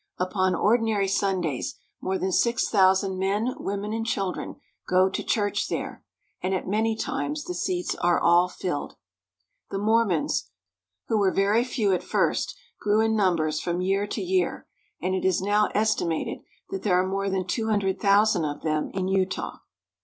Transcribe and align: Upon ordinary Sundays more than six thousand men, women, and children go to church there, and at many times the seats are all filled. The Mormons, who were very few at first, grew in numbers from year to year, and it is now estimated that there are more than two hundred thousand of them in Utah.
Upon 0.17 0.55
ordinary 0.55 1.07
Sundays 1.07 1.75
more 2.01 2.17
than 2.17 2.31
six 2.31 2.67
thousand 2.67 3.19
men, 3.19 3.53
women, 3.59 3.93
and 3.93 4.03
children 4.03 4.55
go 4.87 5.09
to 5.11 5.21
church 5.23 5.67
there, 5.67 6.03
and 6.41 6.55
at 6.55 6.67
many 6.67 6.95
times 6.95 7.43
the 7.43 7.53
seats 7.53 7.93
are 8.01 8.19
all 8.19 8.47
filled. 8.49 8.95
The 9.69 9.77
Mormons, 9.77 10.49
who 11.07 11.19
were 11.19 11.31
very 11.31 11.63
few 11.63 11.93
at 11.93 12.01
first, 12.01 12.57
grew 12.79 12.99
in 12.99 13.15
numbers 13.15 13.59
from 13.61 13.79
year 13.79 14.07
to 14.07 14.23
year, 14.23 14.65
and 14.99 15.13
it 15.13 15.23
is 15.23 15.39
now 15.39 15.67
estimated 15.75 16.39
that 16.71 16.81
there 16.81 16.99
are 16.99 17.05
more 17.05 17.29
than 17.29 17.45
two 17.45 17.67
hundred 17.67 17.99
thousand 18.01 18.43
of 18.43 18.63
them 18.63 18.89
in 18.95 19.07
Utah. 19.07 19.57